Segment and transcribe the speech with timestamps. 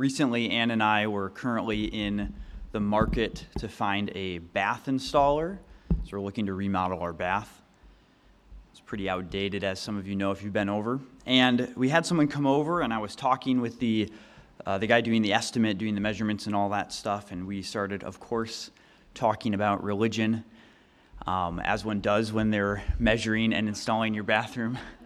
[0.00, 2.32] recently, Ann and I were currently in
[2.72, 5.58] the market to find a bath installer.
[6.04, 7.60] So we're looking to remodel our bath.
[8.70, 11.00] It's pretty outdated, as some of you know if you've been over.
[11.26, 14.10] And we had someone come over, and I was talking with the,
[14.64, 17.30] uh, the guy doing the estimate, doing the measurements, and all that stuff.
[17.30, 18.70] And we started, of course,
[19.12, 20.44] talking about religion,
[21.26, 24.78] um, as one does when they're measuring and installing your bathroom.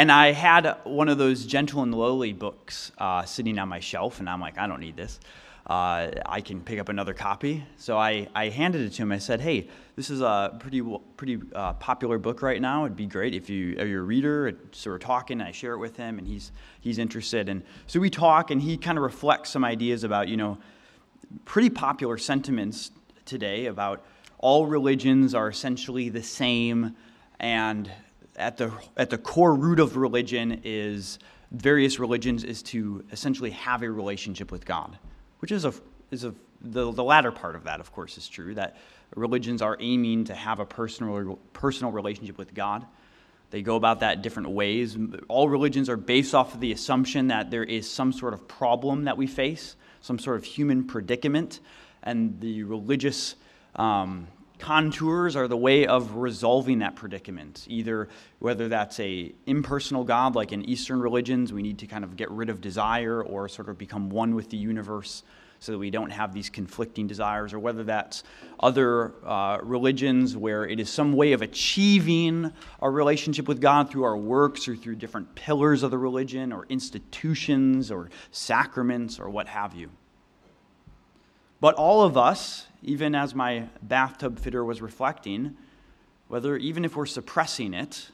[0.00, 4.18] And I had one of those gentle and lowly books uh, sitting on my shelf,
[4.18, 5.20] and I'm like, I don't need this.
[5.66, 7.66] Uh, I can pick up another copy.
[7.76, 9.12] So I, I handed it to him.
[9.12, 10.80] I said, Hey, this is a pretty
[11.18, 12.86] pretty uh, popular book right now.
[12.86, 14.56] It'd be great if you are you a reader.
[14.72, 15.42] So we're talking.
[15.42, 17.50] I share it with him, and he's he's interested.
[17.50, 20.56] And so we talk, and he kind of reflects some ideas about you know
[21.44, 22.90] pretty popular sentiments
[23.26, 24.02] today about
[24.38, 26.96] all religions are essentially the same,
[27.38, 27.90] and
[28.40, 31.18] at the, at the core root of religion is
[31.52, 34.98] various religions is to essentially have a relationship with God,
[35.40, 35.74] which is a,
[36.10, 38.76] is a the, the latter part of that, of course, is true, that
[39.14, 42.84] religions are aiming to have a personal, personal relationship with God.
[43.50, 44.96] They go about that different ways.
[45.28, 49.04] All religions are based off of the assumption that there is some sort of problem
[49.04, 51.60] that we face, some sort of human predicament,
[52.02, 53.34] and the religious
[53.74, 54.28] um,
[54.60, 57.66] contours are the way of resolving that predicament.
[57.68, 58.08] Either
[58.38, 62.30] whether that's a impersonal god like in eastern religions we need to kind of get
[62.30, 65.22] rid of desire or sort of become one with the universe
[65.60, 68.24] so that we don't have these conflicting desires or whether that's
[68.60, 72.50] other uh, religions where it is some way of achieving
[72.80, 76.64] our relationship with god through our works or through different pillars of the religion or
[76.70, 79.90] institutions or sacraments or what have you
[81.60, 85.56] but all of us even as my bathtub fitter was reflecting,
[86.28, 88.10] whether even if we're suppressing it,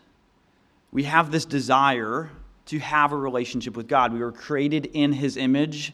[0.92, 2.30] we have this desire
[2.67, 4.12] to have a relationship with God.
[4.12, 5.92] We were created in His image.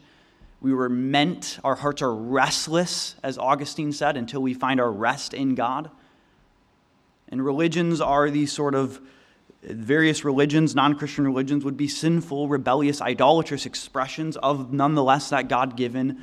[0.60, 5.34] We were meant, our hearts are restless, as Augustine said, until we find our rest
[5.34, 5.90] in God.
[7.28, 9.00] And religions are these sort of
[9.62, 15.76] various religions, non Christian religions, would be sinful, rebellious, idolatrous expressions of nonetheless that God
[15.76, 16.22] given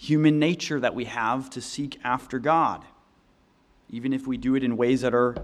[0.00, 2.82] human nature that we have to seek after God,
[3.90, 5.36] even if we do it in ways that are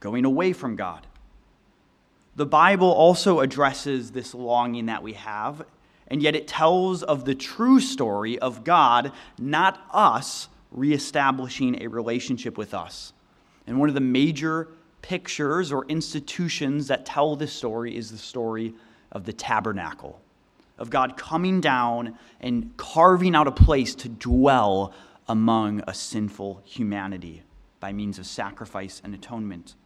[0.00, 1.06] going away from God.
[2.34, 5.64] The Bible also addresses this longing that we have,
[6.08, 12.58] and yet it tells of the true story of God, not us reestablishing a relationship
[12.58, 13.12] with us.
[13.68, 14.66] And one of the major
[15.00, 18.74] pictures or institutions that tell this story is the story
[19.12, 20.20] of the tabernacle
[20.82, 24.92] of God coming down and carving out a place to dwell
[25.28, 27.44] among a sinful humanity
[27.78, 29.76] by means of sacrifice and atonement.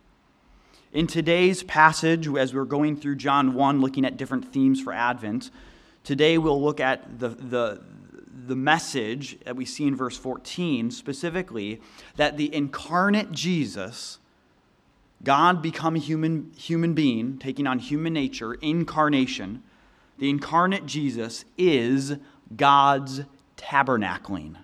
[0.95, 5.51] In today's passage, as we're going through John 1, looking at different themes for Advent,
[6.03, 7.83] today we'll look at the, the,
[8.47, 11.79] the message that we see in verse 14, specifically
[12.17, 14.19] that the incarnate Jesus,
[15.23, 19.63] God become a human, human being, taking on human nature, incarnation,
[20.19, 22.17] the incarnate Jesus is
[22.55, 23.23] God's
[23.57, 24.57] tabernacling.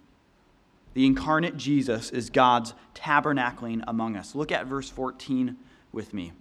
[0.95, 4.35] The incarnate Jesus is God's tabernacling among us.
[4.35, 5.57] Look at verse 14
[5.93, 6.33] with me.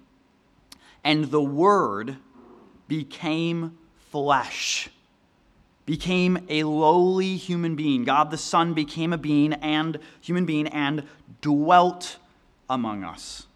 [1.03, 2.17] And the Word
[2.87, 3.77] became
[4.11, 4.89] flesh,
[5.85, 8.03] became a lowly human being.
[8.03, 11.03] God the Son became a being and human being and
[11.41, 12.17] dwelt
[12.69, 13.47] among us.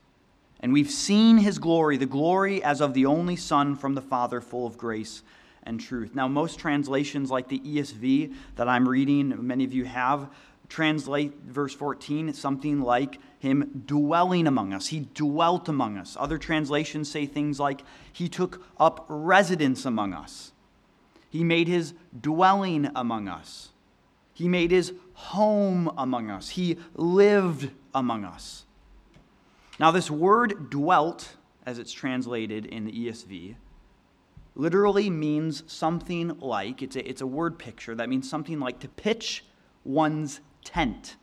[0.61, 4.41] And we've seen his glory, the glory as of the only Son from the Father,
[4.41, 5.21] full of grace
[5.65, 6.13] and truth.
[6.13, 10.29] Now, most translations, like the ESV that I'm reading, many of you have,
[10.69, 14.87] translate verse 14 something like him dwelling among us.
[14.87, 16.17] He dwelt among us.
[16.19, 17.81] Other translations say things like
[18.11, 20.51] he took up residence among us.
[21.29, 23.69] He made his dwelling among us.
[24.33, 26.49] He made his home among us.
[26.49, 28.65] He lived among us.
[29.79, 33.55] Now, this word dwelt, as it's translated in the ESV,
[34.55, 38.87] literally means something like it's a, it's a word picture that means something like to
[38.87, 39.43] pitch
[39.83, 41.17] one's tent.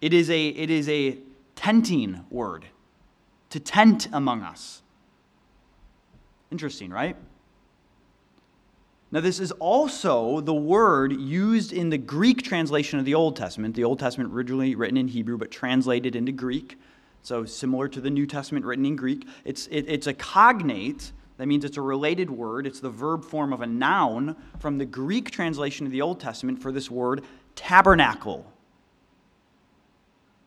[0.00, 1.18] It is a, it is a
[1.54, 2.66] tenting word,
[3.50, 4.82] to tent among us.
[6.50, 7.16] Interesting, right?
[9.12, 13.74] Now, this is also the word used in the Greek translation of the Old Testament.
[13.74, 16.78] The Old Testament originally written in Hebrew but translated into Greek.
[17.26, 21.10] So, similar to the New Testament written in Greek, it's, it, it's a cognate.
[21.38, 22.68] That means it's a related word.
[22.68, 26.62] It's the verb form of a noun from the Greek translation of the Old Testament
[26.62, 27.24] for this word
[27.56, 28.46] tabernacle.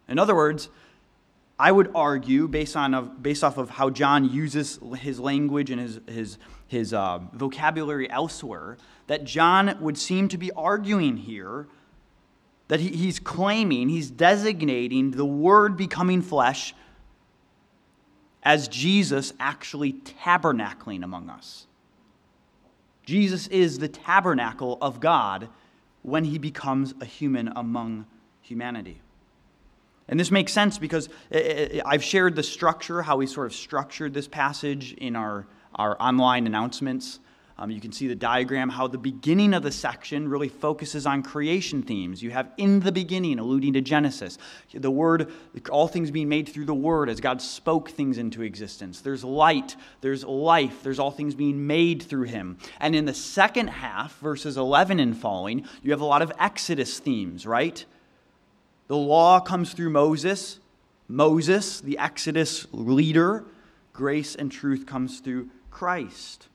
[0.07, 0.69] In other words,
[1.59, 5.81] I would argue, based, on of, based off of how John uses his language and
[5.81, 6.37] his, his,
[6.67, 8.77] his uh, vocabulary elsewhere,
[9.07, 11.67] that John would seem to be arguing here
[12.69, 16.74] that he, he's claiming, he's designating the Word becoming flesh
[18.42, 21.68] as Jesus actually tabernacling among us.
[23.04, 25.50] Jesus is the tabernacle of God
[26.04, 28.06] when he becomes a human among
[28.42, 29.01] humanity.
[30.07, 33.48] And this makes sense because eh, eh, eh, I've shared the structure, how we sort
[33.48, 35.45] of structured this passage in our,
[35.75, 37.19] our online announcements.
[37.59, 41.21] Um, you can see the diagram, how the beginning of the section really focuses on
[41.21, 42.23] creation themes.
[42.23, 44.38] You have in the beginning, alluding to Genesis.
[44.73, 45.29] The Word,
[45.69, 49.01] all things being made through the Word as God spoke things into existence.
[49.01, 52.57] There's light, there's life, there's all things being made through Him.
[52.79, 56.97] And in the second half, verses 11 and following, you have a lot of Exodus
[57.00, 57.83] themes, right?
[58.88, 60.61] The law comes through Moses.
[61.09, 63.44] Moses, the Exodus leader.
[63.91, 66.48] Grace and truth comes through Christ.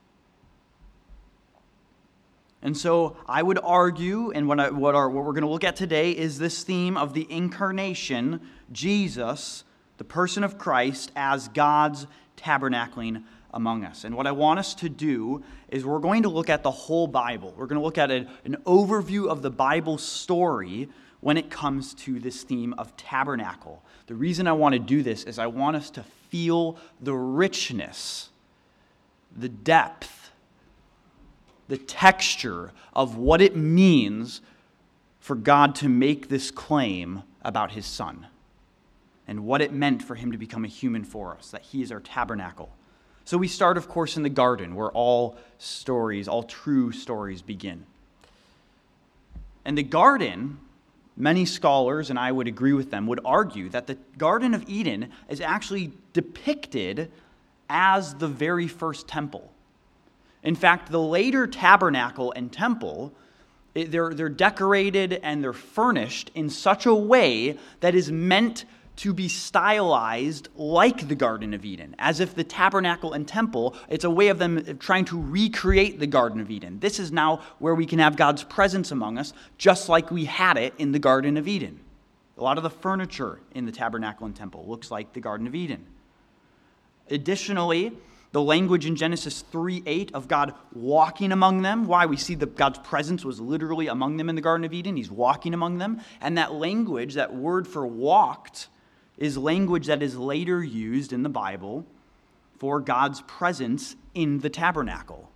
[2.64, 5.76] And so I would argue, and what, I, what, what we're going to look at
[5.76, 8.40] today is this theme of the incarnation,
[8.72, 9.64] Jesus,
[9.98, 12.06] the person of Christ, as God's
[12.38, 13.22] tabernacling
[13.52, 14.04] among us.
[14.04, 17.06] And what I want us to do is we're going to look at the whole
[17.06, 17.54] Bible.
[17.56, 20.88] We're going to look at a, an overview of the Bible story
[21.20, 23.82] when it comes to this theme of tabernacle.
[24.06, 28.30] The reason I want to do this is I want us to feel the richness,
[29.36, 30.23] the depth,
[31.68, 34.40] the texture of what it means
[35.20, 38.26] for God to make this claim about his son
[39.26, 41.90] and what it meant for him to become a human for us, that he is
[41.90, 42.70] our tabernacle.
[43.24, 47.86] So we start, of course, in the garden where all stories, all true stories begin.
[49.64, 50.58] And the garden
[51.16, 55.12] Many scholars, and I would agree with them, would argue that the Garden of Eden
[55.28, 57.10] is actually depicted
[57.70, 59.52] as the very first temple.
[60.44, 63.12] In fact, the later tabernacle and temple,
[63.72, 69.28] they're, they're decorated and they're furnished in such a way that is meant to be
[69.28, 74.28] stylized like the Garden of Eden, as if the tabernacle and temple, it's a way
[74.28, 76.78] of them trying to recreate the Garden of Eden.
[76.78, 80.56] This is now where we can have God's presence among us, just like we had
[80.56, 81.80] it in the Garden of Eden.
[82.38, 85.54] A lot of the furniture in the tabernacle and temple looks like the Garden of
[85.54, 85.86] Eden.
[87.10, 87.92] Additionally,
[88.34, 91.86] the language in Genesis 3 8 of God walking among them.
[91.86, 92.04] Why?
[92.04, 94.96] We see that God's presence was literally among them in the Garden of Eden.
[94.96, 96.00] He's walking among them.
[96.20, 98.66] And that language, that word for walked,
[99.16, 101.86] is language that is later used in the Bible
[102.58, 105.30] for God's presence in the tabernacle.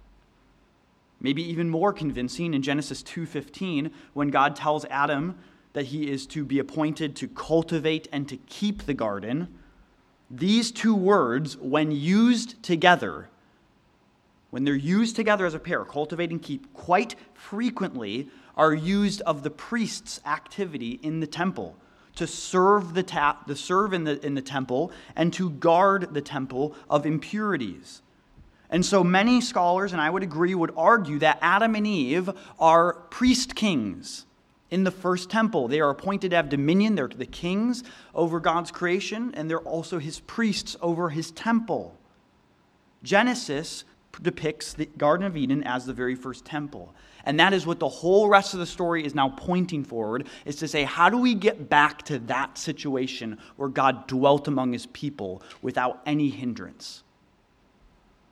[1.20, 5.36] Maybe even more convincing in Genesis 2:15 when God tells Adam
[5.72, 9.54] that he is to be appointed to cultivate and to keep the garden.
[10.30, 13.28] These two words when used together
[14.50, 19.42] when they're used together as a pair, cultivate and keep, quite frequently are used of
[19.42, 21.76] the priest's activity in the temple
[22.16, 26.20] to serve the tap, to serve in the, in the temple and to guard the
[26.20, 28.02] temple of impurities.
[28.70, 32.94] And so many scholars, and I would agree, would argue that Adam and Eve are
[32.94, 34.24] priest kings
[34.70, 35.68] in the first temple.
[35.68, 36.94] They are appointed to have dominion.
[36.94, 37.84] They're the kings
[38.14, 41.96] over God's creation, and they're also his priests over his temple.
[43.02, 43.84] Genesis
[44.22, 46.94] depicts the Garden of Eden as the very first temple.
[47.24, 50.56] And that is what the whole rest of the story is now pointing forward is
[50.56, 54.86] to say, how do we get back to that situation where God dwelt among his
[54.86, 57.02] people without any hindrance?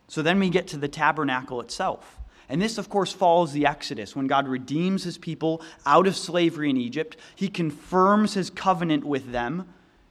[0.09, 2.19] So then we get to the tabernacle itself.
[2.49, 4.15] And this, of course, follows the Exodus.
[4.15, 9.33] When God redeems his people out of slavery in Egypt, he confirms his covenant with
[9.33, 9.69] them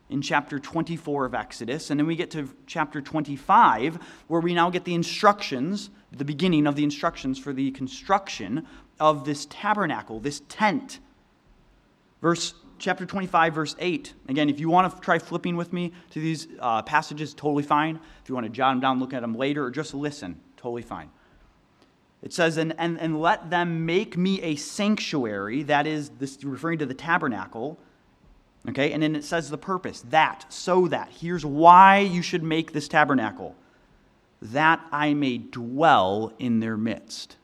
[0.09, 1.89] in chapter 24 of Exodus.
[1.89, 6.67] And then we get to chapter 25, where we now get the instructions, the beginning
[6.67, 8.67] of the instructions for the construction
[8.99, 10.99] of this tabernacle, this tent.
[12.21, 14.13] Verse chapter 25, verse 8.
[14.27, 17.99] Again, if you want to try flipping with me to these uh, passages, totally fine.
[18.21, 20.81] If you want to jot them down, look at them later, or just listen, totally
[20.81, 21.09] fine.
[22.25, 26.79] It says, and, and, and let them make me a sanctuary, that is, this referring
[26.79, 27.79] to the tabernacle
[28.67, 31.09] Okay, and then it says the purpose that, so that.
[31.19, 33.55] Here's why you should make this tabernacle
[34.41, 37.37] that I may dwell in their midst.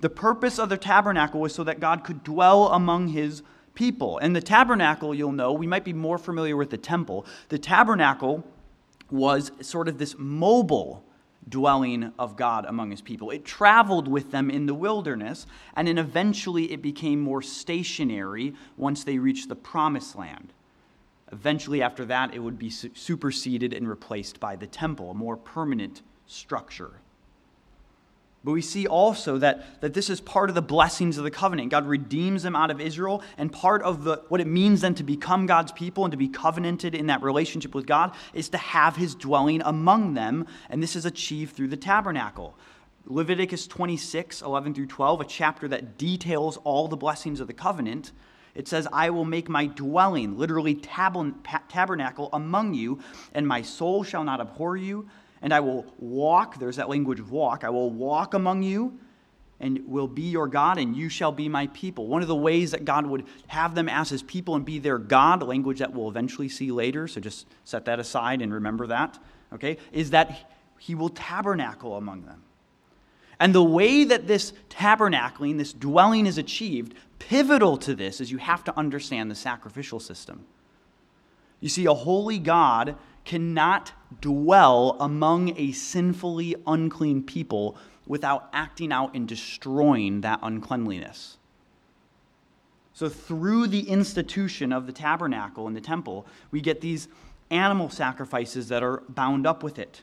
[0.00, 3.42] The purpose of the tabernacle was so that God could dwell among his
[3.74, 4.18] people.
[4.18, 7.26] And the tabernacle, you'll know, we might be more familiar with the temple.
[7.48, 8.44] The tabernacle
[9.10, 11.02] was sort of this mobile
[11.48, 13.30] dwelling of God among his people.
[13.30, 19.04] It traveled with them in the wilderness, and then eventually it became more stationary once
[19.04, 20.52] they reached the promised land.
[21.30, 26.02] Eventually, after that, it would be superseded and replaced by the temple, a more permanent
[26.26, 27.00] structure.
[28.44, 31.70] But we see also that, that this is part of the blessings of the covenant.
[31.70, 35.02] God redeems them out of Israel, and part of the, what it means then to
[35.02, 38.96] become God's people and to be covenanted in that relationship with God is to have
[38.96, 42.56] his dwelling among them, and this is achieved through the tabernacle.
[43.06, 48.12] Leviticus 26, 11 through 12, a chapter that details all the blessings of the covenant.
[48.54, 53.00] It says, I will make my dwelling, literally tabernacle, among you,
[53.32, 55.08] and my soul shall not abhor you
[55.42, 58.98] and I will walk, there's that language of walk, I will walk among you
[59.60, 62.06] and will be your God, and you shall be my people.
[62.06, 64.98] One of the ways that God would have them as his people and be their
[64.98, 69.18] God, language that we'll eventually see later, so just set that aside and remember that,
[69.52, 72.44] okay, is that he will tabernacle among them.
[73.40, 78.38] And the way that this tabernacling, this dwelling is achieved, pivotal to this is you
[78.38, 80.44] have to understand the sacrificial system.
[81.60, 89.14] You see, a holy God cannot dwell among a sinfully unclean people without acting out
[89.14, 91.36] and destroying that uncleanliness.
[92.94, 97.06] So, through the institution of the tabernacle and the temple, we get these
[97.50, 100.02] animal sacrifices that are bound up with it.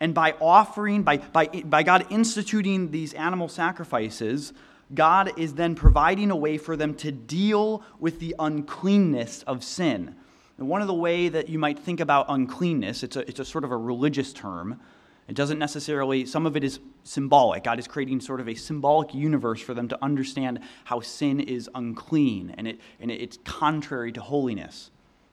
[0.00, 4.52] And by offering, by, by, by God instituting these animal sacrifices,
[4.94, 10.16] God is then providing a way for them to deal with the uncleanness of sin.
[10.58, 13.44] And one of the way that you might think about uncleanness, it's a, it's a
[13.44, 14.80] sort of a religious term.
[15.28, 17.64] It doesn't necessarily, some of it is symbolic.
[17.64, 21.68] God is creating sort of a symbolic universe for them to understand how sin is
[21.74, 24.90] unclean and, it, and it's contrary to holiness.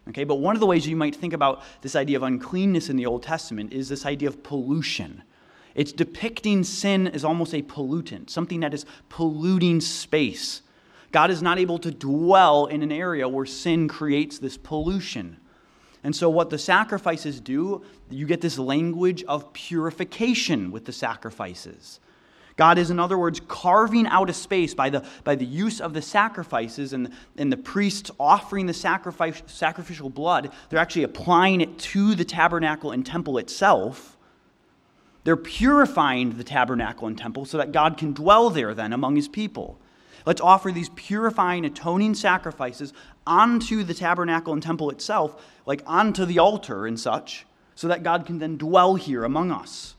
[0.10, 2.98] Okay, but one of the ways you might think about this idea of uncleanness in
[2.98, 5.24] the Old Testament is this idea of pollution.
[5.75, 10.62] It's depicting sin as almost a pollutant, something that is polluting space.
[11.13, 15.38] God is not able to dwell in an area where sin creates this pollution.
[16.03, 22.01] And so, what the sacrifices do, you get this language of purification with the sacrifices.
[22.55, 25.93] God is, in other words, carving out a space by the, by the use of
[25.93, 30.51] the sacrifices and, and the priests offering the sacrifice, sacrificial blood.
[30.70, 34.17] They're actually applying it to the tabernacle and temple itself.
[35.24, 39.27] They're purifying the tabernacle and temple so that God can dwell there then among his
[39.27, 39.79] people.
[40.25, 42.94] Let's offer these purifying, atoning sacrifices
[43.27, 48.25] onto the tabernacle and temple itself, like onto the altar and such, so that God
[48.25, 49.96] can then dwell here among us.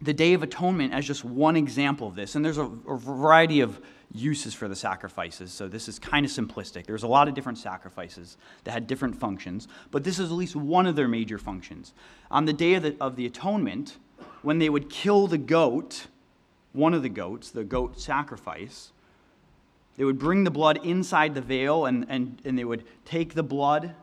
[0.00, 3.60] The Day of Atonement as just one example of this, and there's a, a variety
[3.60, 3.80] of
[4.12, 6.86] uses for the sacrifices, so this is kind of simplistic.
[6.86, 10.56] There's a lot of different sacrifices that had different functions, but this is at least
[10.56, 11.94] one of their major functions.
[12.30, 13.96] On the Day of the, of the Atonement,
[14.42, 16.08] when they would kill the goat,
[16.72, 18.92] one of the goats, the goat sacrifice.
[19.96, 23.42] They would bring the blood inside the veil and, and, and they would take the
[23.42, 23.94] blood,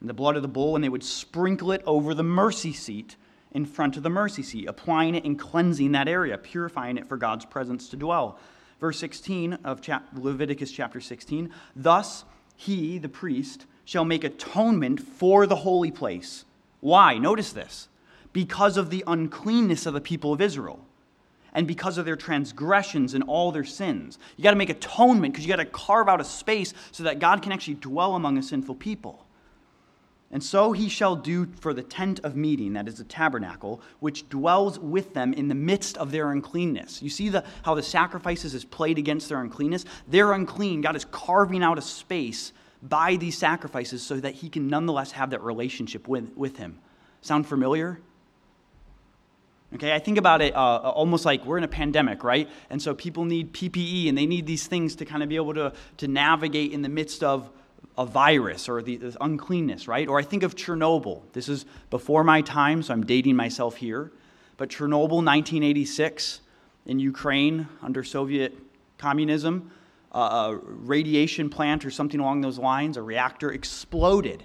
[0.00, 3.16] the blood of the bull, and they would sprinkle it over the mercy seat
[3.52, 7.16] in front of the mercy seat, applying it and cleansing that area, purifying it for
[7.16, 8.38] God's presence to dwell.
[8.80, 9.80] Verse 16 of
[10.14, 16.44] Leviticus chapter 16 Thus he, the priest, shall make atonement for the holy place.
[16.80, 17.18] Why?
[17.18, 17.88] Notice this.
[18.32, 20.84] Because of the uncleanness of the people of Israel
[21.54, 24.18] and because of their transgressions and all their sins.
[24.36, 27.18] You got to make atonement because you got to carve out a space so that
[27.18, 29.26] God can actually dwell among a sinful people.
[30.32, 34.28] And so he shall do for the tent of meeting, that is the tabernacle, which
[34.28, 37.02] dwells with them in the midst of their uncleanness.
[37.02, 39.84] You see the, how the sacrifices is played against their uncleanness?
[40.06, 40.82] They're unclean.
[40.82, 42.52] God is carving out a space
[42.82, 46.78] by these sacrifices so that he can nonetheless have that relationship with, with him.
[47.22, 48.00] Sound familiar?
[49.72, 52.48] Okay, I think about it uh, almost like we're in a pandemic, right?
[52.70, 55.54] And so people need PPE and they need these things to kind of be able
[55.54, 57.50] to, to navigate in the midst of
[57.96, 60.08] a virus or the, the uncleanness, right?
[60.08, 61.22] Or I think of Chernobyl.
[61.34, 64.10] This is before my time, so I'm dating myself here.
[64.56, 66.40] But Chernobyl, 1986,
[66.86, 68.56] in Ukraine under Soviet
[68.98, 69.70] communism,
[70.12, 74.42] uh, a radiation plant or something along those lines, a reactor exploded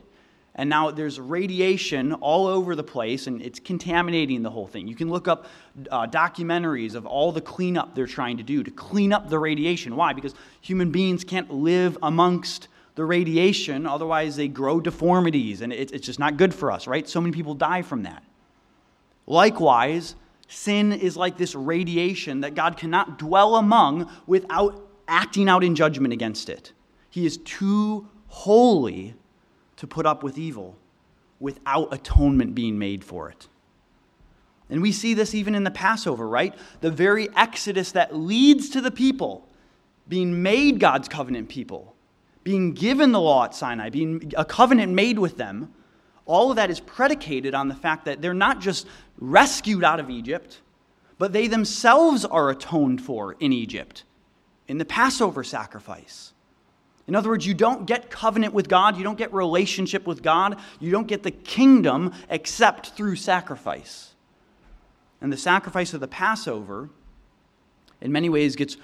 [0.55, 4.87] and now there's radiation all over the place and it's contaminating the whole thing.
[4.87, 5.47] You can look up
[5.91, 9.97] uh, documentaries of all the cleanup they're trying to do to clean up the radiation.
[9.97, 10.13] Why?
[10.13, 16.05] Because human beings can't live amongst the radiation, otherwise, they grow deformities and it, it's
[16.05, 17.07] just not good for us, right?
[17.09, 18.23] So many people die from that.
[19.27, 20.15] Likewise,
[20.47, 26.13] sin is like this radiation that God cannot dwell among without acting out in judgment
[26.13, 26.71] against it.
[27.09, 29.15] He is too holy
[29.77, 30.77] to put up with evil
[31.39, 33.47] without atonement being made for it.
[34.69, 36.55] And we see this even in the Passover, right?
[36.81, 39.47] The very exodus that leads to the people
[40.07, 41.95] being made God's covenant people,
[42.43, 45.73] being given the law at Sinai, being a covenant made with them,
[46.25, 50.09] all of that is predicated on the fact that they're not just rescued out of
[50.09, 50.61] Egypt,
[51.17, 54.03] but they themselves are atoned for in Egypt
[54.67, 56.33] in the Passover sacrifice.
[57.07, 60.59] In other words, you don't get covenant with God, you don't get relationship with God,
[60.79, 64.15] you don't get the kingdom except through sacrifice.
[65.21, 66.89] And the sacrifice of the Passover,
[68.01, 68.77] in many ways, gets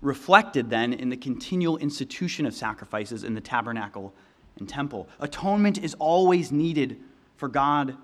[0.00, 4.12] reflected then in the continual institution of sacrifices in the tabernacle
[4.58, 5.08] and temple.
[5.20, 7.00] Atonement is always needed
[7.36, 7.96] for God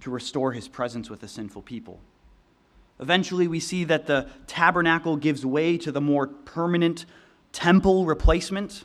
[0.00, 2.00] to restore his presence with a sinful people.
[3.00, 7.04] Eventually, we see that the tabernacle gives way to the more permanent
[7.52, 8.84] temple replacement.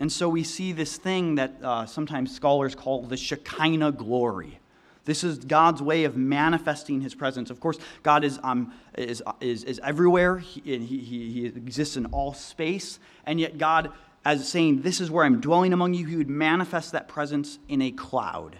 [0.00, 4.58] And so we see this thing that uh, sometimes scholars call the Shekinah glory.
[5.04, 7.50] This is God's way of manifesting his presence.
[7.50, 10.98] Of course, God is, um, is, is, is everywhere, he, he,
[11.30, 13.92] he exists in all space, and yet God,
[14.24, 17.82] as saying, This is where I'm dwelling among you, he would manifest that presence in
[17.82, 18.56] a cloud.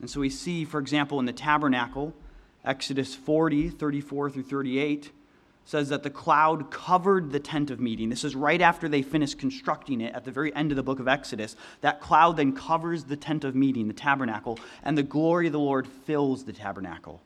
[0.00, 2.14] And so we see, for example, in the tabernacle,
[2.64, 5.10] Exodus 40, 34 through 38
[5.64, 8.10] says that the cloud covered the tent of meeting.
[8.10, 11.00] This is right after they finished constructing it at the very end of the book
[11.00, 11.56] of Exodus.
[11.80, 15.58] That cloud then covers the tent of meeting, the tabernacle, and the glory of the
[15.58, 17.22] Lord fills the tabernacle.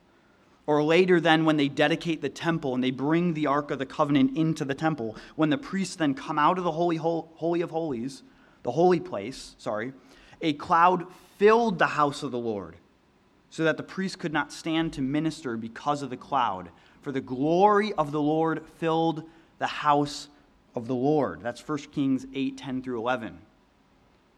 [0.67, 3.87] Or later, then, when they dedicate the temple and they bring the Ark of the
[3.87, 7.71] Covenant into the temple, when the priests then come out of the Holy, Holy of
[7.71, 8.23] Holies,
[8.65, 9.95] the holy place, sorry,
[10.43, 11.07] a cloud
[11.39, 12.77] filled the house of the Lord
[13.51, 16.69] so that the priest could not stand to minister because of the cloud.
[17.03, 19.25] For the glory of the Lord filled
[19.59, 20.29] the house
[20.75, 21.43] of the Lord.
[21.43, 23.39] That's 1 Kings 8 10 through 11.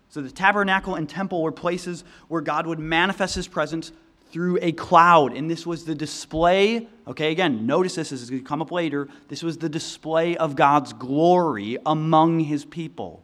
[0.09, 3.93] So the tabernacle and temple were places where God would manifest his presence
[4.33, 5.37] through a cloud.
[5.37, 8.73] And this was the display, okay, again, notice this, this is going to come up
[8.73, 9.09] later.
[9.29, 13.23] This was the display of God's glory among his people.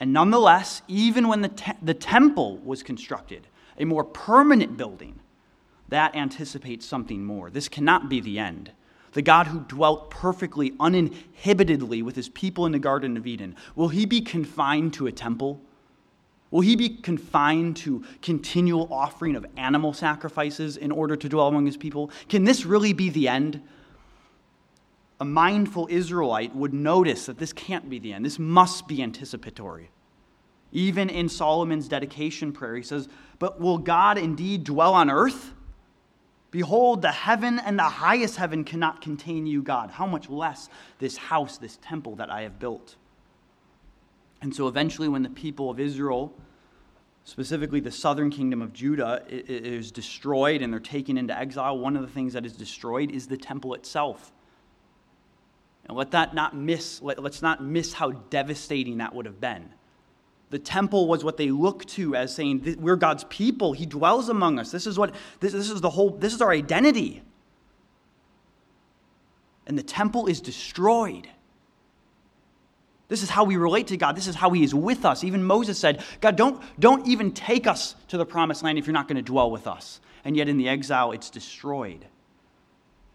[0.00, 3.46] And nonetheless, even when the, te- the temple was constructed,
[3.78, 5.18] a more permanent building,
[5.88, 7.50] that anticipates something more.
[7.50, 8.72] This cannot be the end.
[9.12, 13.88] The God who dwelt perfectly, uninhibitedly with his people in the Garden of Eden, will
[13.88, 15.60] he be confined to a temple?
[16.50, 21.66] Will he be confined to continual offering of animal sacrifices in order to dwell among
[21.66, 22.10] his people?
[22.28, 23.60] Can this really be the end?
[25.20, 28.24] A mindful Israelite would notice that this can't be the end.
[28.24, 29.90] This must be anticipatory.
[30.72, 35.53] Even in Solomon's dedication prayer, he says, But will God indeed dwell on earth?
[36.54, 39.90] Behold, the heaven and the highest heaven cannot contain you, God.
[39.90, 40.68] How much less
[41.00, 42.94] this house, this temple that I have built?
[44.40, 46.32] And so eventually, when the people of Israel,
[47.24, 52.02] specifically the southern kingdom of Judah, is destroyed and they're taken into exile, one of
[52.02, 54.30] the things that is destroyed is the temple itself.
[55.86, 59.70] And let that not miss, let, us not miss how devastating that would have been.
[60.54, 63.72] The temple was what they looked to as saying, We're God's people.
[63.72, 64.70] He dwells among us.
[64.70, 67.22] This is what this, this is the whole this is our identity.
[69.66, 71.26] And the temple is destroyed.
[73.08, 74.16] This is how we relate to God.
[74.16, 75.24] This is how He is with us.
[75.24, 78.94] Even Moses said, God, don't, don't even take us to the promised land if you're
[78.94, 79.98] not going to dwell with us.
[80.24, 82.06] And yet in the exile, it's destroyed.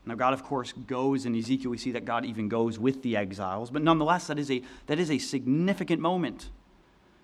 [0.06, 1.72] Now, God, of course, goes in Ezekiel.
[1.72, 3.72] We see that God even goes with the exiles.
[3.72, 6.50] But nonetheless, that is a, that is a significant moment.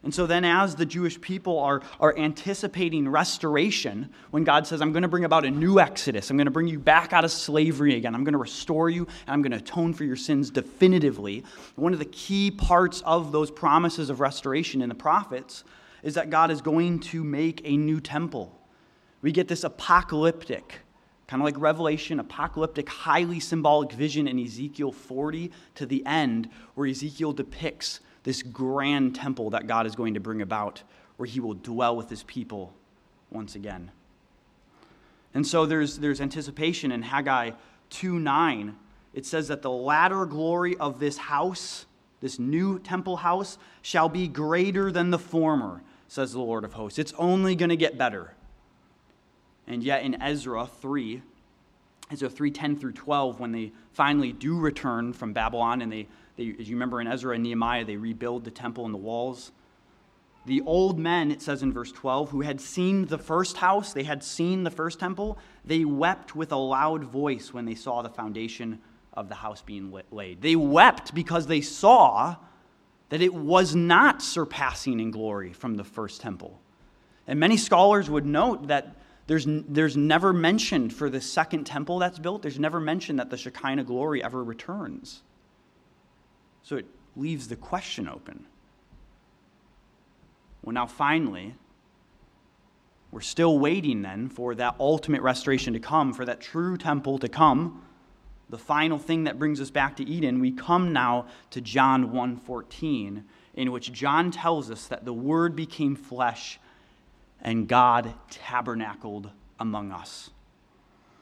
[0.06, 4.92] And so then, as the Jewish people are, are anticipating restoration, when God says, I'm
[4.92, 7.32] going to bring about a new exodus, I'm going to bring you back out of
[7.32, 10.52] slavery again, I'm going to restore you, and I'm going to atone for your sins
[10.52, 11.44] definitively,
[11.76, 15.64] one of the key parts of those promises of restoration in the prophets
[16.04, 18.56] is that God is going to make a new temple.
[19.24, 20.82] We get this apocalyptic,
[21.26, 26.88] kind of like Revelation, apocalyptic, highly symbolic vision in Ezekiel 40 to the end, where
[26.88, 30.84] Ezekiel depicts this grand temple that God is going to bring about,
[31.16, 32.74] where he will dwell with his people
[33.30, 33.92] once again.
[35.34, 37.52] And so there's, there's anticipation in Haggai
[37.92, 38.76] 2 9.
[39.14, 41.86] It says that the latter glory of this house,
[42.20, 46.98] this new temple house, shall be greater than the former, says the Lord of hosts.
[46.98, 48.34] It's only going to get better.
[49.68, 51.22] And yet in Ezra 3,
[52.12, 56.56] Ezra 3 10 through 12, when they finally do return from Babylon and they they,
[56.60, 59.52] as you remember in Ezra and Nehemiah, they rebuild the temple and the walls.
[60.46, 64.04] The old men, it says in verse 12, who had seen the first house, they
[64.04, 68.10] had seen the first temple, they wept with a loud voice when they saw the
[68.10, 68.80] foundation
[69.14, 70.42] of the house being laid.
[70.42, 72.36] They wept because they saw
[73.10, 76.60] that it was not surpassing in glory from the first temple.
[77.28, 78.96] And many scholars would note that
[79.28, 83.38] there's, there's never mentioned for the second temple that's built, there's never mentioned that the
[83.38, 85.24] Shekinah glory ever returns.
[86.66, 88.44] So it leaves the question open.
[90.64, 91.54] Well, now finally,
[93.12, 97.30] we're still waiting then for that ultimate restoration to come, for that true temple to
[97.30, 97.84] come.
[98.50, 103.26] The final thing that brings us back to Eden, we come now to John 1:14,
[103.54, 106.60] in which John tells us that the word became flesh
[107.40, 110.32] and God tabernacled among us.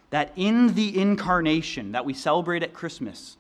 [0.10, 3.36] That in the incarnation that we celebrate at Christmas,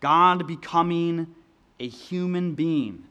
[0.00, 1.34] God becoming
[1.80, 3.04] a human being.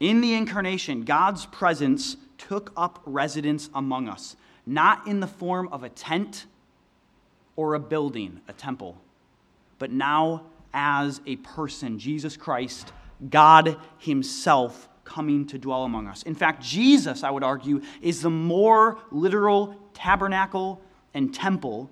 [0.00, 5.82] In the incarnation, God's presence took up residence among us, not in the form of
[5.82, 6.46] a tent
[7.56, 8.96] or a building, a temple,
[9.78, 12.92] but now as a person, Jesus Christ,
[13.30, 16.22] God Himself coming to dwell among us.
[16.22, 20.80] In fact, Jesus, I would argue, is the more literal tabernacle
[21.14, 21.90] and temple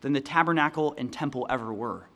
[0.00, 2.06] than the tabernacle and temple ever were.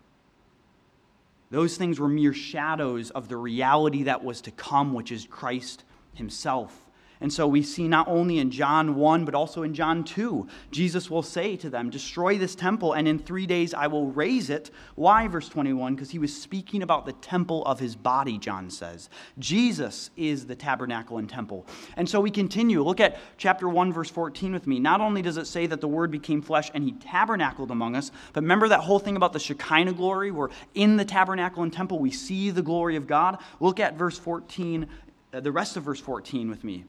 [1.50, 5.84] Those things were mere shadows of the reality that was to come, which is Christ
[6.14, 6.89] Himself.
[7.22, 11.10] And so we see not only in John 1, but also in John 2, Jesus
[11.10, 14.70] will say to them, Destroy this temple, and in three days I will raise it.
[14.94, 15.94] Why, verse 21?
[15.94, 19.10] Because he was speaking about the temple of his body, John says.
[19.38, 21.66] Jesus is the tabernacle and temple.
[21.96, 22.82] And so we continue.
[22.82, 24.80] Look at chapter 1, verse 14 with me.
[24.80, 28.10] Not only does it say that the word became flesh and he tabernacled among us,
[28.32, 31.98] but remember that whole thing about the Shekinah glory, where in the tabernacle and temple
[31.98, 33.38] we see the glory of God?
[33.60, 34.86] Look at verse 14,
[35.34, 36.86] uh, the rest of verse 14 with me.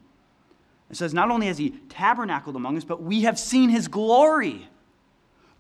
[0.91, 4.67] It says, Not only has he tabernacled among us, but we have seen his glory.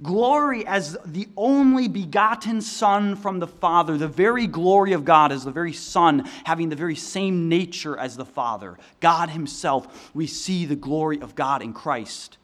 [0.03, 5.45] Glory as the only begotten Son from the Father, the very glory of God as
[5.45, 8.77] the very Son, having the very same nature as the Father.
[8.99, 12.37] God Himself, we see the glory of God in Christ.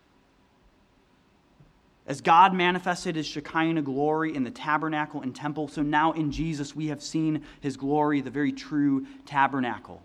[2.05, 6.75] As God manifested His Shekinah glory in the tabernacle and temple, so now in Jesus
[6.75, 10.03] we have seen His glory, the very true tabernacle.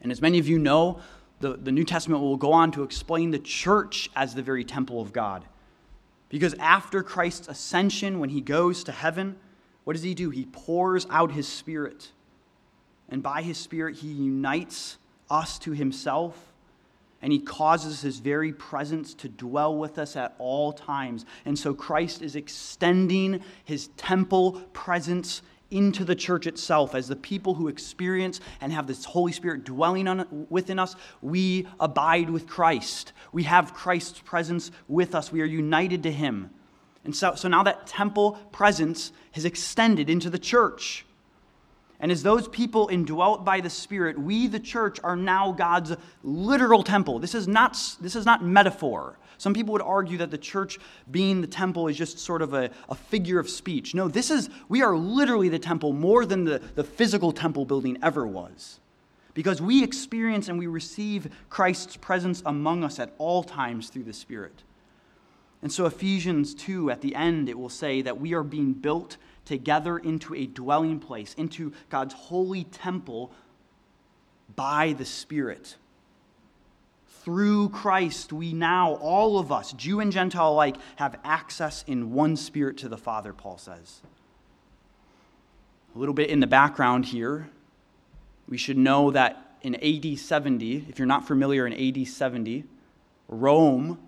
[0.00, 1.00] And as many of you know,
[1.40, 5.00] the, the New Testament will go on to explain the church as the very temple
[5.00, 5.44] of God.
[6.28, 9.36] Because after Christ's ascension, when he goes to heaven,
[9.84, 10.30] what does he do?
[10.30, 12.10] He pours out his Spirit.
[13.08, 14.98] And by his Spirit, he unites
[15.30, 16.52] us to himself.
[17.22, 21.24] And he causes his very presence to dwell with us at all times.
[21.44, 27.54] And so Christ is extending his temple presence into the church itself as the people
[27.54, 30.94] who experience and have this Holy Spirit dwelling on, within us.
[31.22, 33.12] We abide with Christ.
[33.32, 35.32] We have Christ's presence with us.
[35.32, 36.50] We are united to Him.
[37.04, 41.04] And so, so now that temple presence has extended into the church.
[41.98, 46.82] And as those people indwelt by the Spirit, we, the church, are now God's literal
[46.82, 47.18] temple.
[47.18, 49.18] This is not, this is not metaphor.
[49.38, 50.78] Some people would argue that the church
[51.10, 53.94] being the temple is just sort of a, a figure of speech.
[53.94, 57.98] No, this is, we are literally the temple more than the, the physical temple building
[58.02, 58.80] ever was.
[59.34, 64.14] Because we experience and we receive Christ's presence among us at all times through the
[64.14, 64.62] Spirit.
[65.60, 69.18] And so, Ephesians 2, at the end, it will say that we are being built
[69.44, 73.32] together into a dwelling place, into God's holy temple
[74.54, 75.76] by the Spirit
[77.26, 82.36] through Christ, we now, all of us, Jew and Gentile alike, have access in one
[82.36, 84.00] spirit to the Father, Paul says.
[85.96, 87.50] A little bit in the background here,
[88.48, 92.62] we should know that in AD 70, if you're not familiar, in AD 70,
[93.26, 93.98] Rome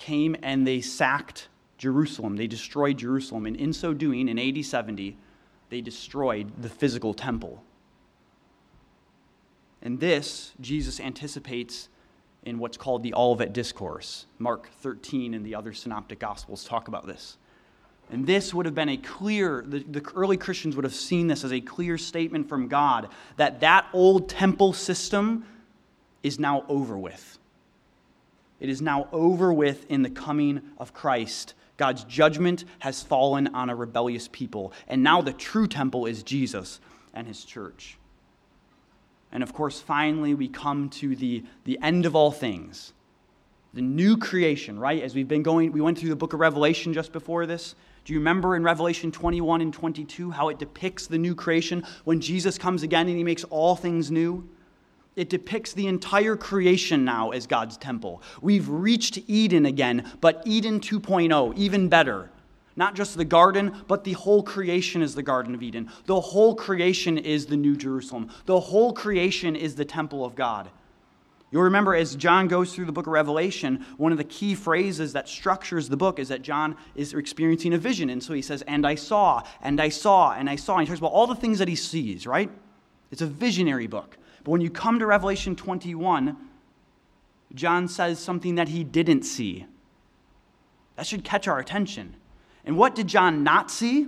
[0.00, 2.34] came and they sacked Jerusalem.
[2.34, 3.46] They destroyed Jerusalem.
[3.46, 5.16] And in so doing, in AD 70,
[5.70, 7.62] they destroyed the physical temple.
[9.80, 11.88] And this, Jesus anticipates
[12.44, 14.26] in what's called the Olivet Discourse.
[14.38, 17.36] Mark 13 and the other synoptic gospels talk about this.
[18.10, 21.44] And this would have been a clear, the, the, early Christians would have seen this
[21.44, 25.44] as a clear statement from God that that old temple system
[26.22, 27.38] is now over with.
[28.60, 31.54] It is now over with in the coming of Christ.
[31.76, 34.72] God's judgment has fallen on a rebellious people.
[34.88, 36.80] And now the true temple is Jesus
[37.14, 37.98] and his church.
[39.32, 42.92] And of course, finally, we come to the, the end of all things,
[43.74, 45.02] the new creation, right?
[45.02, 47.74] As we've been going, we went through the book of Revelation just before this.
[48.04, 52.20] Do you remember in Revelation 21 and 22 how it depicts the new creation when
[52.20, 54.48] Jesus comes again and he makes all things new?
[55.14, 58.22] It depicts the entire creation now as God's temple.
[58.40, 62.30] We've reached Eden again, but Eden 2.0, even better.
[62.78, 65.90] Not just the garden, but the whole creation is the Garden of Eden.
[66.06, 68.30] The whole creation is the New Jerusalem.
[68.46, 70.70] The whole creation is the temple of God.
[71.50, 75.12] You'll remember as John goes through the book of Revelation, one of the key phrases
[75.14, 78.10] that structures the book is that John is experiencing a vision.
[78.10, 80.76] And so he says, And I saw, and I saw, and I saw.
[80.76, 82.48] And he talks about all the things that he sees, right?
[83.10, 84.18] It's a visionary book.
[84.44, 86.36] But when you come to Revelation 21,
[87.54, 89.66] John says something that he didn't see.
[90.94, 92.14] That should catch our attention.
[92.68, 94.06] And what did John not see?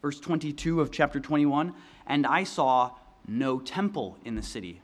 [0.00, 1.74] Verse 22 of chapter 21
[2.06, 2.92] And I saw
[3.26, 4.80] no temple in the city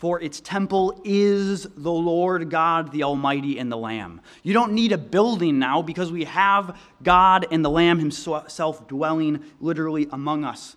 [0.00, 4.22] for its temple is the Lord God, the Almighty, and the Lamb.
[4.42, 9.44] You don't need a building now because we have God and the Lamb Himself dwelling
[9.60, 10.76] literally among us.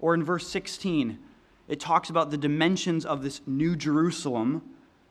[0.00, 1.20] Or in verse 16,
[1.68, 4.62] it talks about the dimensions of this new Jerusalem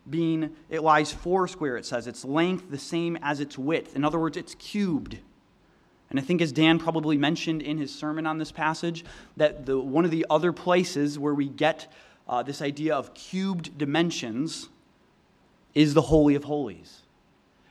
[0.09, 2.07] being, it lies four square, it says.
[2.07, 3.95] Its length the same as its width.
[3.95, 5.17] In other words, it's cubed.
[6.09, 9.03] And I think, as Dan probably mentioned in his sermon on this passage,
[9.37, 11.91] that the, one of the other places where we get
[12.27, 14.69] uh, this idea of cubed dimensions
[15.73, 17.01] is the Holy of Holies.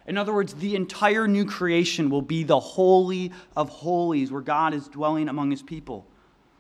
[0.06, 4.74] In other words, the entire new creation will be the Holy of Holies, where God
[4.74, 6.06] is dwelling among his people.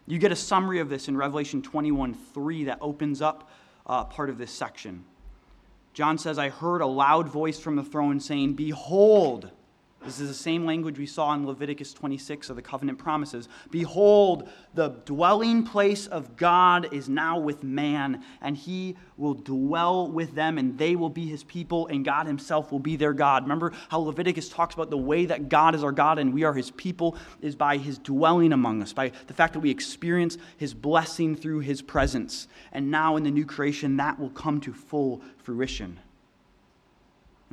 [0.06, 3.50] You get a summary of this in Revelation 21 3 that opens up
[3.86, 5.04] uh, part of this section.
[5.92, 9.50] John says, I heard a loud voice from the throne saying, Behold,
[10.04, 13.48] this is the same language we saw in Leviticus 26 of the covenant promises.
[13.70, 20.34] Behold, the dwelling place of God is now with man, and he will dwell with
[20.34, 23.44] them, and they will be his people, and God himself will be their God.
[23.44, 26.54] Remember how Leviticus talks about the way that God is our God and we are
[26.54, 30.74] his people is by his dwelling among us, by the fact that we experience his
[30.74, 32.48] blessing through his presence.
[32.72, 35.98] And now in the new creation, that will come to full fruition.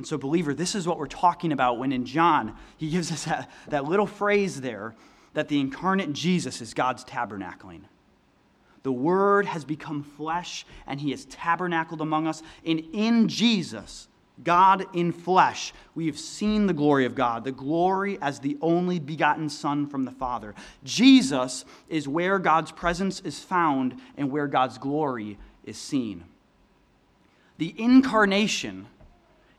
[0.00, 3.24] And so, believer, this is what we're talking about when in John, he gives us
[3.26, 4.94] that, that little phrase there
[5.34, 7.82] that the incarnate Jesus is God's tabernacling.
[8.82, 12.42] The Word has become flesh and he has tabernacled among us.
[12.64, 14.08] And in Jesus,
[14.42, 18.98] God in flesh, we have seen the glory of God, the glory as the only
[18.98, 20.54] begotten Son from the Father.
[20.82, 26.24] Jesus is where God's presence is found and where God's glory is seen.
[27.58, 28.86] The incarnation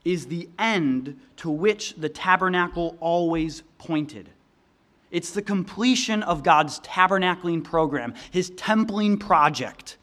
[0.03, 4.29] is the end to which the tabernacle always pointed.
[5.11, 9.97] It's the completion of God's tabernacling program, his templing project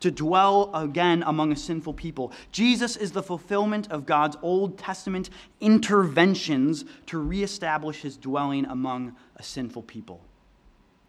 [0.00, 2.32] to dwell again among a sinful people.
[2.52, 5.30] Jesus is the fulfillment of God's Old Testament
[5.60, 10.20] interventions to reestablish his dwelling among a sinful people.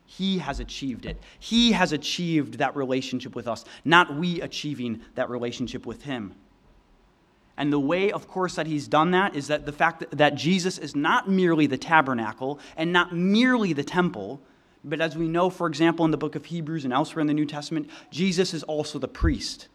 [0.05, 1.19] He has achieved it.
[1.39, 6.33] He has achieved that relationship with us, not we achieving that relationship with him.
[7.59, 10.77] And the way, of course, that he's done that is that the fact that, Jesus
[10.77, 14.41] is not merely the tabernacle and not merely the temple,
[14.85, 17.33] but as we know, for example, in the book of Hebrews and elsewhere in the
[17.33, 19.67] New Testament, Jesus is also the priest.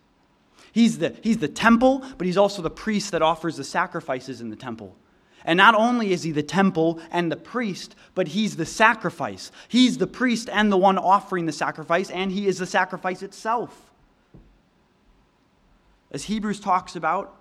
[0.72, 4.48] He's the, he's the temple, but he's also the priest that offers the sacrifices in
[4.48, 4.96] the temple.
[5.44, 9.52] And not only is he the temple and the priest, but he's the sacrifice.
[9.68, 13.92] He's the priest and the one offering the sacrifice, and he is the sacrifice itself.
[16.10, 17.36] As Hebrews talks about,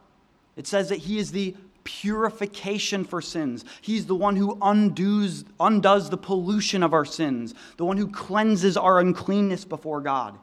[0.55, 3.65] it says that he is the purification for sins.
[3.81, 8.77] He's the one who undoes, undoes the pollution of our sins, the one who cleanses
[8.77, 10.37] our uncleanness before God.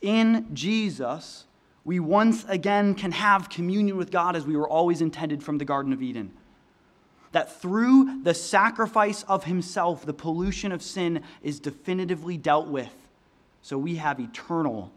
[0.00, 1.46] In Jesus,
[1.84, 5.64] we once again can have communion with God as we were always intended from the
[5.64, 6.32] Garden of Eden.
[7.30, 12.94] That through the sacrifice of Himself, the pollution of sin is definitively dealt with.
[13.62, 14.92] So we have eternal,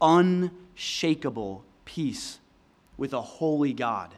[0.00, 2.40] unshakable peace
[2.96, 4.14] with a holy God,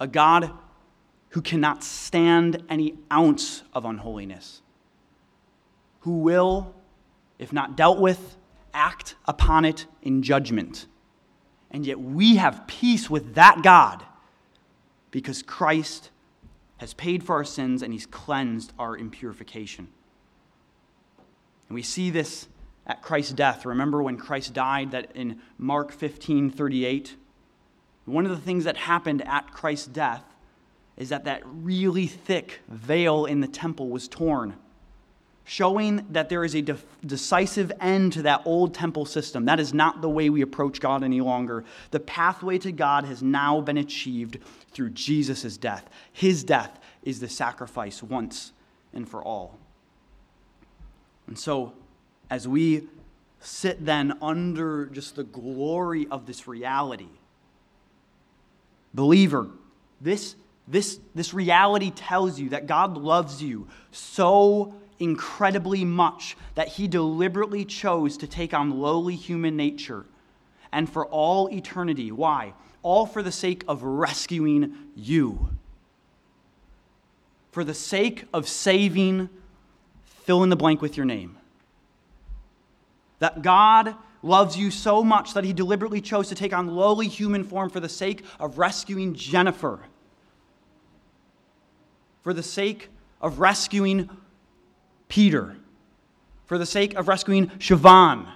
[0.00, 0.50] a God
[1.30, 4.62] who cannot stand any ounce of unholiness,
[6.00, 6.74] who will,
[7.38, 8.36] if not dealt with,
[8.72, 10.86] act upon it in judgment.
[11.70, 14.04] And yet we have peace with that God
[15.10, 16.10] because Christ
[16.78, 19.86] has paid for our sins and he's cleansed our impurification.
[21.68, 22.48] And we see this
[22.86, 23.64] at Christ's death.
[23.64, 27.16] Remember when Christ died that in Mark 15 38,
[28.04, 30.24] one of the things that happened at Christ's death
[30.96, 34.54] is that that really thick veil in the temple was torn,
[35.44, 39.46] showing that there is a de- decisive end to that old temple system.
[39.46, 41.64] That is not the way we approach God any longer.
[41.90, 44.38] The pathway to God has now been achieved
[44.70, 45.88] through Jesus' death.
[46.12, 48.52] His death is the sacrifice once
[48.92, 49.58] and for all.
[51.26, 51.72] And so,
[52.30, 52.86] as we
[53.40, 57.08] sit then under just the glory of this reality,
[58.94, 59.48] Believer,
[60.00, 60.36] this,
[60.68, 67.64] this, this reality tells you that God loves you so incredibly much that he deliberately
[67.64, 70.06] chose to take on lowly human nature
[70.72, 72.12] and for all eternity.
[72.12, 72.54] Why?
[72.82, 75.50] All for the sake of rescuing you.
[77.50, 79.28] For the sake of saving,
[80.04, 81.38] fill in the blank with your name.
[83.20, 87.44] That God loves you so much that he deliberately chose to take on lowly human
[87.44, 89.80] form for the sake of rescuing Jennifer,
[92.22, 92.88] for the sake
[93.20, 94.08] of rescuing
[95.08, 95.56] Peter,
[96.46, 98.26] for the sake of rescuing Siobhan,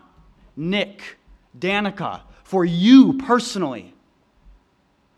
[0.57, 1.17] Nick,
[1.59, 3.95] Danica, for you personally.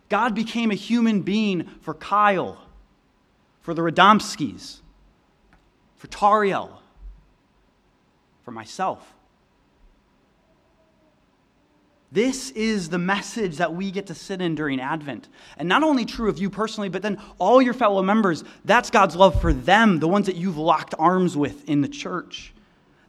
[0.08, 2.58] God became a human being for Kyle,
[3.60, 4.80] for the Radomskis,
[5.96, 6.70] for Tariel,
[8.44, 9.14] for myself.
[12.12, 15.28] This is the message that we get to sit in during Advent.
[15.56, 18.42] And not only true of you personally, but then all your fellow members.
[18.64, 22.52] That's God's love for them, the ones that you've locked arms with in the church.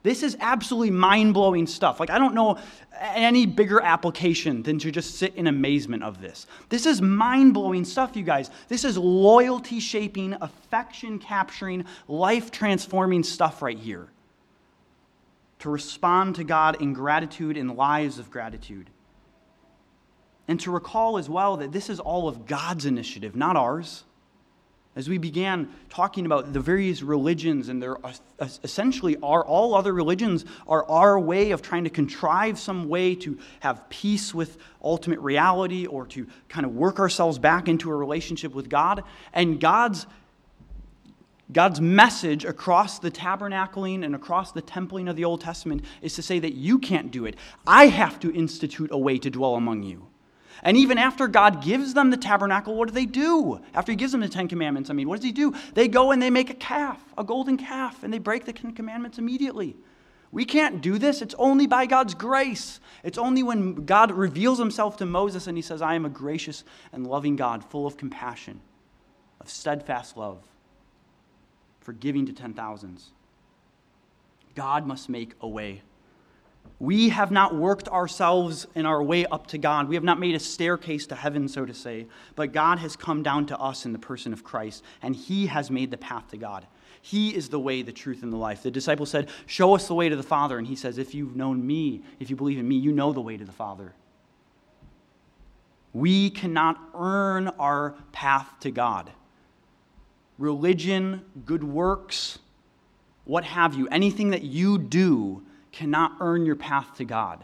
[0.03, 1.99] This is absolutely mind blowing stuff.
[1.99, 2.59] Like, I don't know
[2.99, 6.45] any bigger application than to just sit in amazement of this.
[6.69, 8.51] This is mind blowing stuff, you guys.
[8.67, 14.09] This is loyalty shaping, affection capturing, life transforming stuff right here
[15.62, 18.89] to respond to God in gratitude in lives of gratitude.
[20.47, 24.04] And to recall as well that this is all of God's initiative, not ours.
[24.95, 27.95] As we began talking about the various religions, and they're
[28.41, 33.38] essentially are all other religions are our way of trying to contrive some way to
[33.62, 38.54] have peace with ultimate reality or to kind of work ourselves back into a relationship
[38.54, 39.04] with God.
[39.32, 40.08] And God's
[41.53, 46.21] God's message across the tabernacling and across the templing of the Old Testament is to
[46.21, 47.35] say that you can't do it.
[47.67, 50.07] I have to institute a way to dwell among you.
[50.63, 53.59] And even after God gives them the tabernacle, what do they do?
[53.73, 55.53] After He gives them the Ten Commandments, I mean, what does He do?
[55.73, 58.71] They go and they make a calf, a golden calf, and they break the Ten
[58.71, 59.75] Commandments immediately.
[60.31, 61.21] We can't do this.
[61.21, 62.79] It's only by God's grace.
[63.03, 66.63] It's only when God reveals Himself to Moses and He says, I am a gracious
[66.93, 68.61] and loving God, full of compassion,
[69.41, 70.45] of steadfast love
[71.91, 73.12] for giving to ten thousands.
[74.56, 75.82] God must make a way.
[76.80, 79.89] We have not worked ourselves in our way up to God.
[79.89, 82.08] We have not made a staircase to heaven, so to say.
[82.36, 85.69] But God has come down to us in the person of Christ, and He has
[85.69, 86.65] made the path to God.
[87.01, 88.63] He is the way, the truth, and the life.
[88.63, 90.58] The disciple said, Show us the way to the Father.
[90.58, 93.19] And He says, If you've known me, if you believe in me, you know the
[93.19, 93.93] way to the Father.
[95.91, 99.12] We cannot earn our path to God
[100.41, 102.39] religion, good works,
[103.25, 107.43] what have you, anything that you do cannot earn your path to God.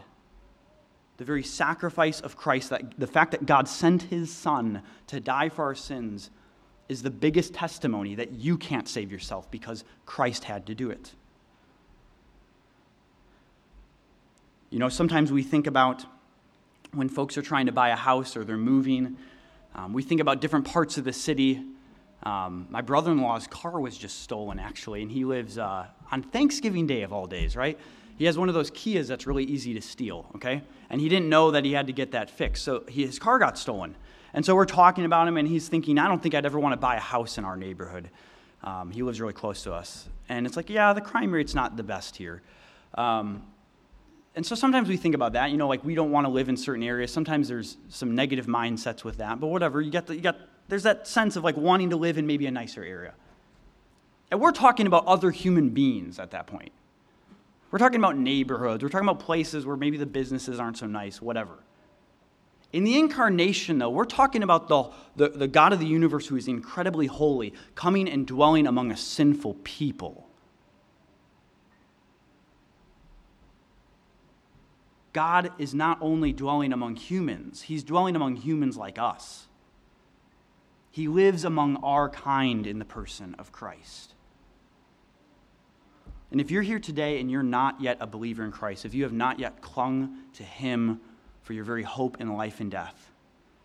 [1.16, 5.48] The very sacrifice of Christ, that, the fact that God sent his Son to die
[5.48, 6.30] for our sins,
[6.88, 11.12] is the biggest testimony that you can't save yourself because Christ had to do it.
[14.70, 16.04] You know, sometimes we think about
[16.92, 19.16] when folks are trying to buy a house or they're moving,
[19.74, 21.62] um, we think about different parts of the city
[22.22, 26.22] um, my brother in law's car was just stolen, actually, and he lives uh, on
[26.22, 27.78] Thanksgiving Day of all days, right?
[28.16, 30.62] He has one of those Kias that's really easy to steal, okay?
[30.90, 32.64] And he didn't know that he had to get that fixed.
[32.64, 33.94] So he, his car got stolen.
[34.34, 36.72] And so we're talking about him, and he's thinking, I don't think I'd ever want
[36.72, 38.10] to buy a house in our neighborhood.
[38.64, 40.08] Um, he lives really close to us.
[40.28, 42.42] And it's like, yeah, the crime rate's not the best here.
[42.94, 43.44] Um,
[44.34, 46.48] and so sometimes we think about that, you know, like we don't want to live
[46.48, 47.12] in certain areas.
[47.12, 49.80] Sometimes there's some negative mindsets with that, but whatever.
[49.80, 50.36] You got the, you got
[50.68, 53.14] there's that sense of like wanting to live in maybe a nicer area.
[54.30, 56.72] And we're talking about other human beings at that point.
[57.70, 58.82] We're talking about neighborhoods.
[58.82, 61.58] We're talking about places where maybe the businesses aren't so nice, whatever.
[62.72, 64.84] In the incarnation, though, we're talking about the,
[65.16, 68.96] the, the, God of the universe who is incredibly holy coming and dwelling among a
[68.96, 70.28] sinful people.
[75.14, 79.47] God is not only dwelling among humans, He's dwelling among humans like us.
[80.98, 84.14] He lives among our kind in the person of Christ.
[86.32, 89.04] And if you're here today and you're not yet a believer in Christ, if you
[89.04, 91.00] have not yet clung to Him
[91.42, 93.12] for your very hope in life and death,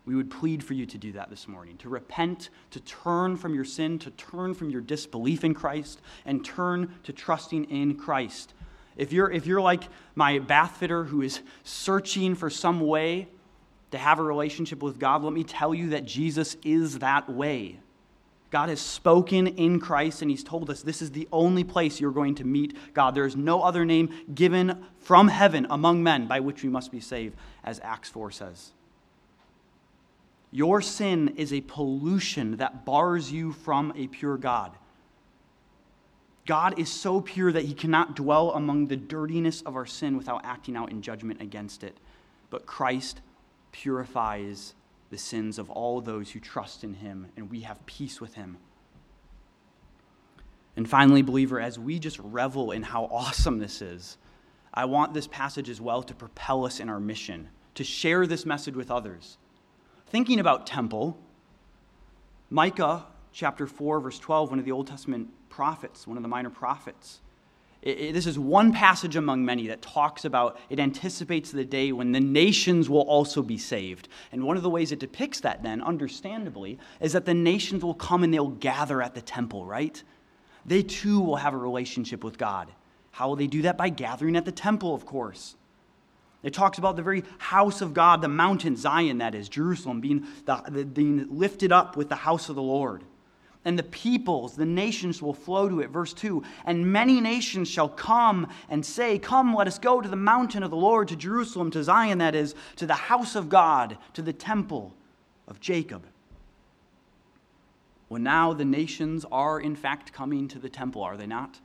[0.06, 3.52] we would plead for you to do that this morning to repent, to turn from
[3.52, 8.54] your sin, to turn from your disbelief in Christ, and turn to trusting in Christ.
[8.96, 13.26] If you're, if you're like my bath fitter who is searching for some way
[13.94, 17.78] to have a relationship with God, let me tell you that Jesus is that way.
[18.50, 22.12] God has spoken in Christ, and He's told us this is the only place you're
[22.12, 23.14] going to meet God.
[23.14, 27.00] There is no other name given from heaven among men by which we must be
[27.00, 28.72] saved, as Acts 4 says.
[30.52, 34.72] Your sin is a pollution that bars you from a pure God.
[36.46, 40.44] God is so pure that He cannot dwell among the dirtiness of our sin without
[40.44, 41.96] acting out in judgment against it.
[42.50, 43.20] but Christ
[43.74, 44.72] purifies
[45.10, 48.56] the sins of all those who trust in him, and we have peace with him.
[50.76, 54.16] And finally, believer, as we just revel in how awesome this is,
[54.72, 58.46] I want this passage as well to propel us in our mission, to share this
[58.46, 59.38] message with others.
[60.06, 61.18] Thinking about temple,
[62.50, 66.50] Micah chapter 4, verse 12, one of the Old Testament prophets, one of the minor
[66.50, 67.20] prophets,
[67.84, 71.92] it, it, this is one passage among many that talks about, it anticipates the day
[71.92, 74.08] when the nations will also be saved.
[74.32, 77.94] And one of the ways it depicts that, then, understandably, is that the nations will
[77.94, 80.02] come and they'll gather at the temple, right?
[80.64, 82.68] They too will have a relationship with God.
[83.10, 83.76] How will they do that?
[83.76, 85.54] By gathering at the temple, of course.
[86.42, 90.26] It talks about the very house of God, the mountain Zion, that is, Jerusalem, being,
[90.46, 93.04] the, the, being lifted up with the house of the Lord
[93.64, 95.90] and the peoples, the nations will flow to it.
[95.90, 100.16] Verse 2 And many nations shall come and say, Come, let us go to the
[100.16, 103.96] mountain of the Lord, to Jerusalem, to Zion, that is, to the house of God,
[104.12, 104.94] to the temple
[105.48, 106.04] of Jacob.
[108.08, 111.58] Well, now the nations are in fact coming to the temple, are they not?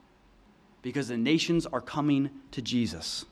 [0.81, 3.25] Because the nations are coming to Jesus.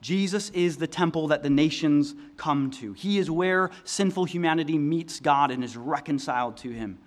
[0.00, 2.92] Jesus is the temple that the nations come to.
[2.92, 6.98] He is where sinful humanity meets God and is reconciled to Him.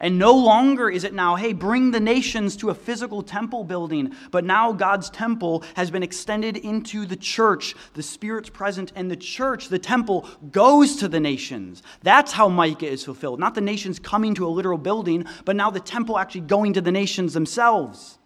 [0.00, 4.14] And no longer is it now, hey, bring the nations to a physical temple building,
[4.30, 7.74] but now God's temple has been extended into the church.
[7.94, 11.82] The Spirit's present, and the church, the temple, goes to the nations.
[12.02, 13.40] That's how Micah is fulfilled.
[13.40, 16.80] Not the nations coming to a literal building, but now the temple actually going to
[16.80, 18.18] the nations themselves.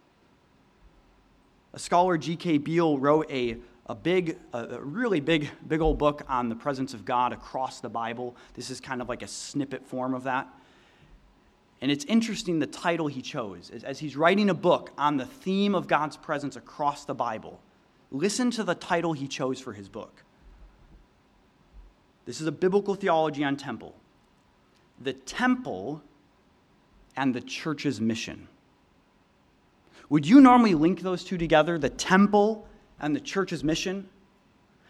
[1.73, 2.59] A scholar, G.K.
[2.59, 3.57] Beale, wrote a
[3.87, 7.89] a big, a really big, big old book on the presence of God across the
[7.89, 8.33] Bible.
[8.53, 10.47] This is kind of like a snippet form of that.
[11.83, 13.69] And it's interesting the title he chose.
[13.83, 17.59] As he's writing a book on the theme of God's presence across the Bible,
[18.09, 20.23] listen to the title he chose for his book.
[22.25, 23.93] This is a biblical theology on temple.
[25.01, 26.01] The temple
[27.17, 28.47] and the church's mission.
[30.07, 32.65] Would you normally link those two together, the temple
[33.01, 34.07] and the church's mission?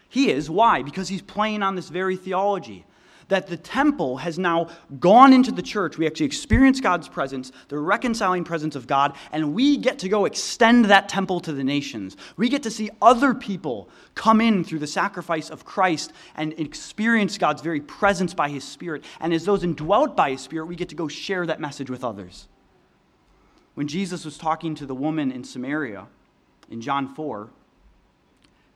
[0.08, 0.48] He is.
[0.48, 0.82] Why?
[0.82, 2.86] Because he's playing on this very theology
[3.28, 4.68] that the temple has now
[5.00, 5.98] gone into the church.
[5.98, 10.24] We actually experience God's presence, the reconciling presence of God, and we get to go
[10.24, 12.16] extend that temple to the nations.
[12.36, 17.38] We get to see other people come in through the sacrifice of Christ and experience
[17.38, 19.04] God's very presence by His Spirit.
[19.20, 22.04] And as those indwelt by His Spirit, we get to go share that message with
[22.04, 22.48] others.
[23.74, 26.06] When Jesus was talking to the woman in Samaria
[26.70, 27.50] in John 4,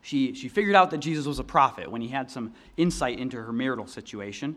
[0.03, 3.37] she, she figured out that Jesus was a prophet when he had some insight into
[3.37, 4.57] her marital situation.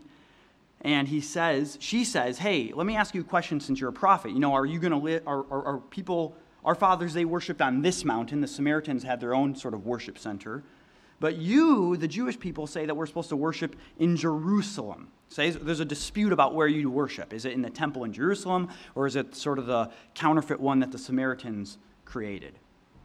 [0.82, 3.92] And he says, she says, Hey, let me ask you a question since you're a
[3.92, 4.32] prophet.
[4.32, 7.60] You know, are you going to live, are, are, are people, our fathers, they worshiped
[7.60, 8.40] on this mountain.
[8.40, 10.64] The Samaritans had their own sort of worship center.
[11.20, 15.08] But you, the Jewish people, say that we're supposed to worship in Jerusalem.
[15.28, 17.32] Say there's a dispute about where you worship.
[17.32, 20.80] Is it in the temple in Jerusalem, or is it sort of the counterfeit one
[20.80, 22.58] that the Samaritans created?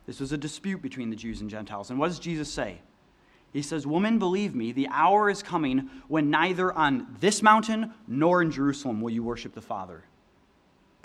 [0.08, 1.92] This was a dispute between the Jews and Gentiles.
[1.92, 2.80] And what does Jesus say?
[3.54, 8.42] He says, Woman, believe me, the hour is coming when neither on this mountain nor
[8.42, 10.04] in Jerusalem will you worship the Father.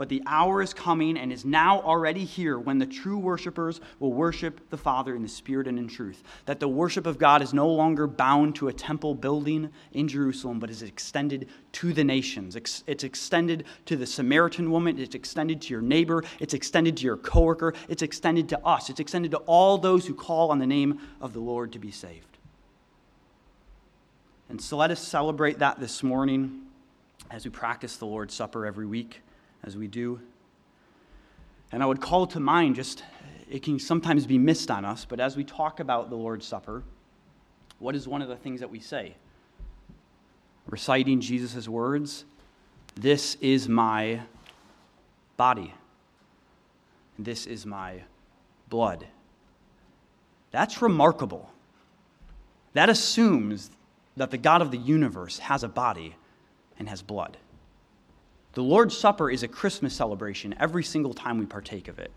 [0.03, 4.13] But the hour is coming and is now already here when the true worshipers will
[4.13, 6.25] worship the Father in the Spirit and in truth.
[6.47, 10.59] That the worship of God is no longer bound to a temple building in Jerusalem,
[10.59, 12.57] but is extended to the nations.
[12.57, 17.17] It's extended to the Samaritan woman, it's extended to your neighbor, it's extended to your
[17.17, 20.99] coworker, it's extended to us, it's extended to all those who call on the name
[21.21, 22.39] of the Lord to be saved.
[24.49, 26.63] And so let us celebrate that this morning
[27.31, 29.21] as we practice the Lord's Supper every week
[29.65, 30.21] as we do.
[31.71, 33.05] And I would call to mind just,
[33.51, 36.83] it can sometimes be missed on us, but as we talk about the Lord's Supper,
[37.79, 39.17] what is one of the things that we say?
[40.67, 42.25] Reciting Jesus' words,
[42.95, 44.21] This is my
[45.37, 45.75] body,
[47.19, 48.03] this is my
[48.69, 49.07] blood.
[50.51, 51.51] That's remarkable.
[52.75, 53.71] That assumes
[54.17, 56.17] that the God of the universe has a body
[56.79, 57.37] and has blood.
[58.53, 62.13] The Lord's Supper is a Christmas celebration every single time we partake of it.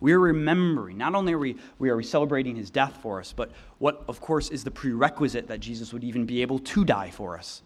[0.00, 3.52] We are remembering, not only are we, we are celebrating his death for us, but
[3.78, 7.38] what, of course, is the prerequisite that Jesus would even be able to die for
[7.38, 7.62] us,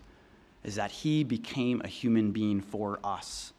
[0.63, 3.55] is that he became a human being for us,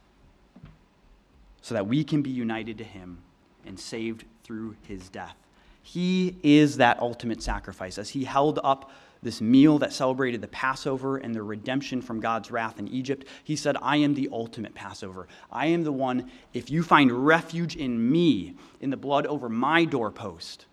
[1.61, 3.17] so that we can be united to him
[3.65, 5.35] and saved through his death.
[5.81, 7.97] He is that ultimate sacrifice.
[7.97, 8.91] As he held up
[9.23, 13.55] this meal that celebrated the Passover and the redemption from God's wrath in Egypt, he
[13.55, 15.27] said, I am the ultimate Passover.
[15.51, 19.85] I am the one, if you find refuge in me, in the blood over my
[19.85, 20.65] doorpost,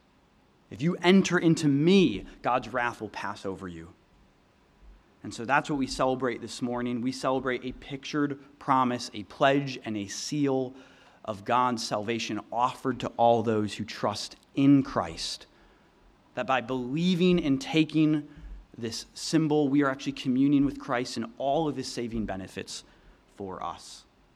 [0.71, 3.91] If you enter into me, God's wrath will pass over you.
[5.23, 7.01] And so that's what we celebrate this morning.
[7.01, 10.75] We celebrate a pictured promise, a pledge, and a seal
[11.25, 15.47] of God's salvation offered to all those who trust in Christ.
[16.35, 18.29] That by believing and taking
[18.77, 22.85] this symbol, we are actually communing with Christ and all of his saving benefits
[23.37, 24.04] for us.